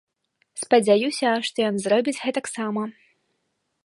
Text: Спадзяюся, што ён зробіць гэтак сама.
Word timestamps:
Спадзяюся, 0.61 1.33
што 1.49 1.57
ён 1.69 1.75
зробіць 1.83 2.17
гэтак 2.23 2.45
сама. 2.55 2.83